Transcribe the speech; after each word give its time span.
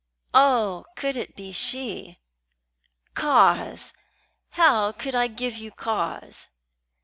Oh, 0.33 0.85
could 0.95 1.15
it 1.15 1.35
be 1.35 1.51
she? 1.51 2.17
"Cause? 3.13 3.93
How 4.49 4.91
could 4.91 5.13
I 5.13 5.27
give 5.27 5.55
you 5.55 5.69
cause?" 5.69 6.47